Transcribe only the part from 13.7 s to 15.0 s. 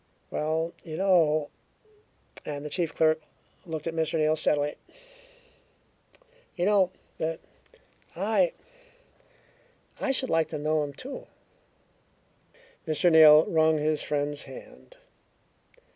his friend's hand.